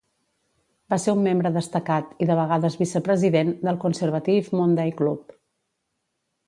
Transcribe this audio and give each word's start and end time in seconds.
Va 0.93 0.97
ser 1.03 1.13
un 1.17 1.19
membre 1.27 1.51
destacat, 1.57 2.15
i 2.25 2.29
de 2.31 2.39
vegades 2.41 2.79
vice-President, 2.81 3.55
del 3.69 3.81
Conservative 3.87 4.61
Monday 4.63 4.99
Club. 5.03 5.41